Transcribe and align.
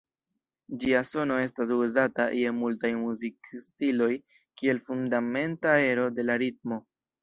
Ĝia 0.83 1.01
sono 1.09 1.37
estas 1.41 1.73
uzata 1.75 2.27
je 2.39 2.55
multaj 2.63 2.93
muzikstiloj 3.03 4.11
kiel 4.35 4.85
fundamenta 4.91 5.81
ero 5.95 6.13
de 6.21 6.31
la 6.31 6.45
ritmo. 6.49 6.87